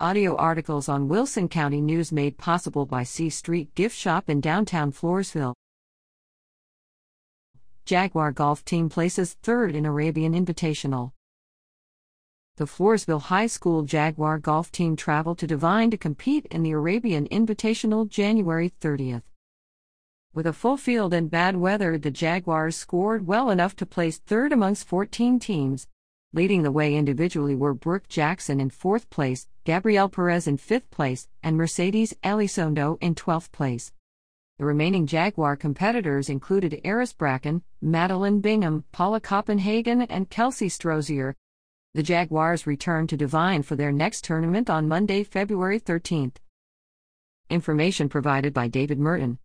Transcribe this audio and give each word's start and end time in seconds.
Audio 0.00 0.34
articles 0.34 0.88
on 0.88 1.06
Wilson 1.06 1.48
County 1.48 1.80
News 1.80 2.10
made 2.10 2.36
possible 2.36 2.84
by 2.84 3.04
C 3.04 3.30
Street 3.30 3.72
Gift 3.76 3.96
Shop 3.96 4.28
in 4.28 4.40
downtown 4.40 4.90
Floresville. 4.90 5.54
Jaguar 7.84 8.32
Golf 8.32 8.64
Team 8.64 8.88
places 8.88 9.34
third 9.34 9.76
in 9.76 9.86
Arabian 9.86 10.32
Invitational. 10.32 11.12
The 12.56 12.64
Floresville 12.64 13.22
High 13.22 13.46
School 13.46 13.84
Jaguar 13.84 14.40
Golf 14.40 14.72
Team 14.72 14.96
traveled 14.96 15.38
to 15.38 15.46
Devine 15.46 15.92
to 15.92 15.96
compete 15.96 16.46
in 16.46 16.64
the 16.64 16.72
Arabian 16.72 17.28
Invitational 17.28 18.08
January 18.08 18.72
30th. 18.80 19.22
With 20.34 20.48
a 20.48 20.52
full 20.52 20.76
field 20.76 21.14
and 21.14 21.30
bad 21.30 21.54
weather, 21.54 21.98
the 21.98 22.10
Jaguars 22.10 22.74
scored 22.74 23.28
well 23.28 23.48
enough 23.48 23.76
to 23.76 23.86
place 23.86 24.18
third 24.18 24.52
amongst 24.52 24.88
14 24.88 25.38
teams. 25.38 25.86
Leading 26.34 26.64
the 26.64 26.72
way 26.72 26.96
individually 26.96 27.54
were 27.54 27.74
Brooke 27.74 28.08
Jackson 28.08 28.58
in 28.58 28.68
fourth 28.68 29.08
place, 29.08 29.46
Gabrielle 29.62 30.08
Perez 30.08 30.48
in 30.48 30.56
fifth 30.56 30.90
place, 30.90 31.28
and 31.44 31.56
Mercedes 31.56 32.12
Elizondo 32.24 32.98
in 33.00 33.14
12th 33.14 33.52
place. 33.52 33.92
The 34.58 34.64
remaining 34.64 35.06
Jaguar 35.06 35.54
competitors 35.54 36.28
included 36.28 36.80
Eris 36.82 37.12
Bracken, 37.12 37.62
Madeline 37.80 38.40
Bingham, 38.40 38.82
Paula 38.90 39.20
Copenhagen, 39.20 40.02
and 40.02 40.28
Kelsey 40.28 40.68
Strozier. 40.68 41.34
The 41.94 42.02
Jaguars 42.02 42.66
return 42.66 43.06
to 43.06 43.16
Devine 43.16 43.62
for 43.62 43.76
their 43.76 43.92
next 43.92 44.24
tournament 44.24 44.68
on 44.68 44.88
Monday, 44.88 45.22
February 45.22 45.78
13th. 45.78 46.38
Information 47.48 48.08
provided 48.08 48.52
by 48.52 48.66
David 48.66 48.98
Merton. 48.98 49.38